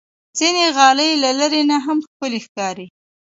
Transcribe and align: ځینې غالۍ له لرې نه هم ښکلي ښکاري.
ځینې 0.37 0.65
غالۍ 0.77 1.11
له 1.23 1.29
لرې 1.39 1.61
نه 1.69 1.77
هم 1.85 1.97
ښکلي 2.05 2.39
ښکاري. 2.45 2.87